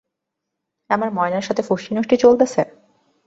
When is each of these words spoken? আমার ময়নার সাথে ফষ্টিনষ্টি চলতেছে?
আমার 0.89 1.09
ময়নার 1.11 1.47
সাথে 1.47 1.61
ফষ্টিনষ্টি 1.67 2.15
চলতেছে? 2.17 2.61